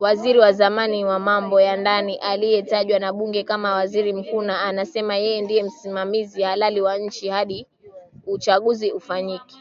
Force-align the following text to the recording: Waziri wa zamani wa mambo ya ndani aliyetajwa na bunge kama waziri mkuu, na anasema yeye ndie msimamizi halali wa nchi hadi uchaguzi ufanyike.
Waziri 0.00 0.38
wa 0.38 0.52
zamani 0.52 1.04
wa 1.04 1.18
mambo 1.18 1.60
ya 1.60 1.76
ndani 1.76 2.16
aliyetajwa 2.16 2.98
na 2.98 3.12
bunge 3.12 3.42
kama 3.44 3.74
waziri 3.74 4.12
mkuu, 4.12 4.42
na 4.42 4.62
anasema 4.62 5.16
yeye 5.16 5.40
ndie 5.42 5.62
msimamizi 5.62 6.42
halali 6.42 6.80
wa 6.80 6.96
nchi 6.98 7.28
hadi 7.28 7.66
uchaguzi 8.26 8.92
ufanyike. 8.92 9.56